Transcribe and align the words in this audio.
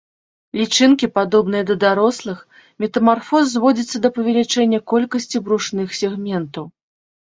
Лічынкі 0.61 1.09
падобныя 1.17 1.63
да 1.67 1.75
дарослых, 1.83 2.39
метамарфоз 2.85 3.43
зводзіцца 3.55 3.97
да 4.09 4.15
павелічэння 4.19 4.85
колькасці 4.91 5.37
брушных 5.49 5.89
сегментаў. 6.05 6.65